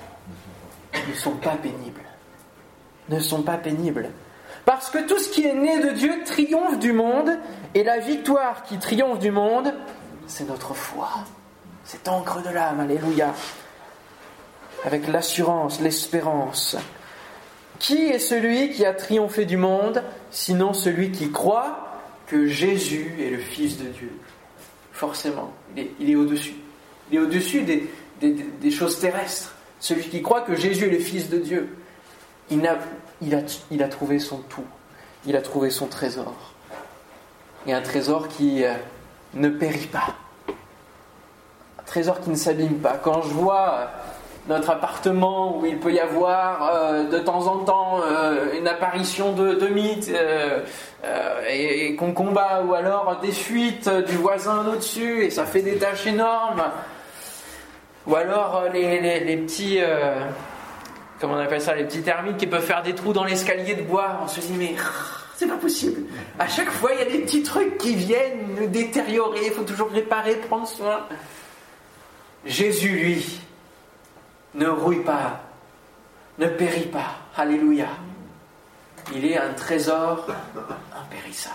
[1.08, 2.02] ne sont pas pénibles.
[3.08, 4.10] Ne sont pas pénibles.
[4.64, 7.30] Parce que tout ce qui est né de Dieu triomphe du monde,
[7.74, 9.74] et la victoire qui triomphe du monde,
[10.26, 11.08] c'est notre foi.
[11.84, 13.32] C'est encre de l'âme, alléluia
[14.84, 16.76] avec l'assurance, l'espérance.
[17.78, 23.30] Qui est celui qui a triomphé du monde, sinon celui qui croit que Jésus est
[23.30, 24.12] le Fils de Dieu?
[24.98, 26.56] Forcément, il est, au-dessus.
[27.08, 29.54] Il est au-dessus des, choses terrestres.
[29.78, 31.76] Celui qui croit que Jésus est le Fils de Dieu,
[32.50, 34.64] il a trouvé son tout.
[35.24, 36.34] Il a trouvé son trésor.
[37.68, 38.74] Et un trésor qui euh,
[39.34, 40.16] ne périt pas.
[41.78, 42.96] Un trésor qui ne s'abîme pas.
[42.96, 43.92] Quand je vois
[44.48, 49.32] notre appartement où il peut y avoir euh, de temps en temps euh, une apparition
[49.32, 50.60] de, de mythes euh,
[51.48, 56.06] et, qu'on combat, ou alors des fuites du voisin au-dessus et ça fait des tâches
[56.06, 56.64] énormes,
[58.06, 59.78] ou alors les, les, petits,
[61.20, 63.82] comment on appelle ça, les petits termites qui peuvent faire des trous dans l'escalier de
[63.82, 64.20] bois.
[64.22, 64.74] On se dit mais
[65.36, 66.02] c'est pas possible.
[66.38, 69.64] À chaque fois il y a des petits trucs qui viennent nous détériorer, il faut
[69.64, 71.06] toujours réparer, prendre soin.
[72.44, 73.40] Jésus, lui,
[74.58, 75.40] ne rouille pas,
[76.38, 77.16] ne périt pas.
[77.36, 77.86] Alléluia.
[79.14, 80.26] Il est un trésor
[80.94, 81.54] impérissable.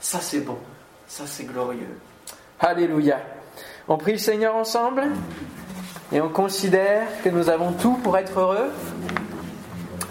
[0.00, 0.58] Ça c'est bon,
[1.06, 1.98] ça c'est glorieux.
[2.60, 3.20] Alléluia.
[3.88, 5.02] On prie le Seigneur ensemble
[6.12, 8.70] et on considère que nous avons tout pour être heureux.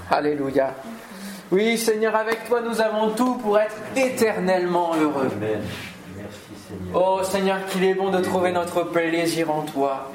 [0.10, 0.74] Alléluia.
[1.52, 5.30] Oui, Seigneur, avec toi, nous avons tout pour être éternellement heureux.
[6.94, 10.12] Oh Seigneur, qu'il est bon de trouver notre plaisir en toi.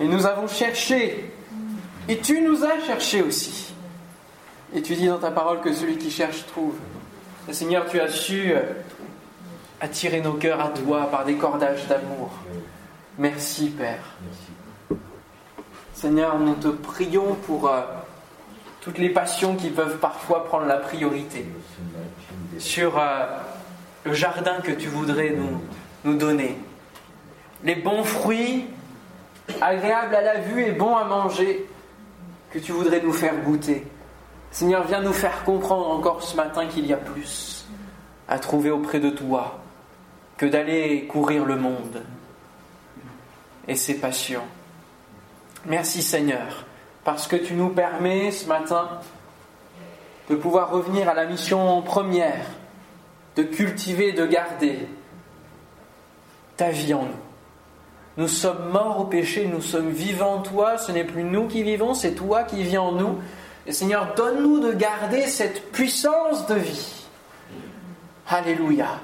[0.00, 1.30] Et nous avons cherché.
[2.08, 3.74] Et tu nous as cherché aussi.
[4.74, 6.74] Et tu dis dans ta parole que celui qui cherche trouve.
[7.52, 8.62] Seigneur, tu as su euh,
[9.80, 12.30] attirer nos cœurs à toi par des cordages d'amour.
[13.18, 14.16] Merci, Père.
[15.92, 17.82] Seigneur, nous te prions pour euh,
[18.80, 21.46] toutes les passions qui peuvent parfois prendre la priorité
[22.58, 23.26] sur euh,
[24.04, 25.60] le jardin que tu voudrais nous,
[26.04, 26.58] nous donner
[27.64, 28.66] les bons fruits,
[29.60, 31.66] agréables à la vue et bons à manger,
[32.50, 33.86] que tu voudrais nous faire goûter.
[34.50, 37.66] Seigneur, viens nous faire comprendre encore ce matin qu'il y a plus
[38.28, 39.58] à trouver auprès de toi
[40.36, 42.02] que d'aller courir le monde
[43.66, 44.44] et ses passions.
[45.66, 46.66] Merci Seigneur,
[47.02, 48.88] parce que tu nous permets ce matin
[50.28, 52.46] de pouvoir revenir à la mission première,
[53.36, 54.86] de cultiver, de garder
[56.56, 57.23] ta vie en nous.
[58.16, 61.62] Nous sommes morts au péché, nous sommes vivants en toi, ce n'est plus nous qui
[61.62, 63.18] vivons, c'est toi qui vis en nous.
[63.66, 67.06] Et Seigneur, donne-nous de garder cette puissance de vie.
[68.28, 69.00] Alléluia.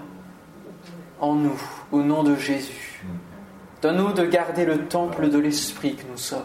[1.21, 3.03] En nous, au nom de Jésus.
[3.83, 6.45] Donne-nous de garder le temple de l'Esprit que nous sommes.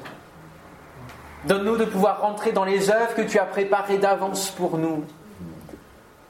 [1.47, 5.03] Donne-nous de pouvoir rentrer dans les œuvres que tu as préparées d'avance pour nous.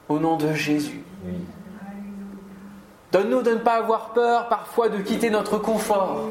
[0.09, 1.01] Au nom de Jésus.
[3.15, 6.27] Donne-nous de ne pas avoir peur parfois de quitter notre confort,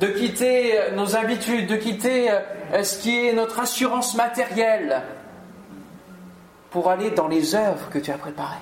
[0.00, 5.00] de quitter euh, nos habitudes, de quitter euh, ce qui est notre assurance matérielle
[6.68, 8.54] pour aller dans les œuvres que tu as préparées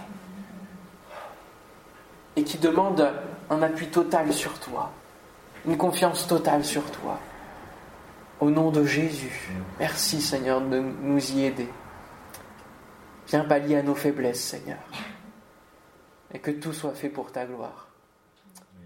[2.37, 3.11] et qui demandent
[3.51, 4.93] un appui total sur toi,
[5.67, 7.19] une confiance totale sur toi.
[8.39, 9.51] Au nom de Jésus,
[9.81, 11.69] merci Seigneur de nous y aider.
[13.27, 14.79] Viens pallier à nos faiblesses, Seigneur
[16.35, 17.89] et que tout soit fait pour ta gloire.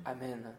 [0.05, 0.55] Amen.